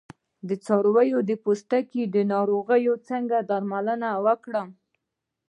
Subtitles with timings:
[0.47, 2.01] د څارویو د پوستکي
[2.31, 3.87] ناروغۍ څنګه درمل
[4.43, 4.67] کړم؟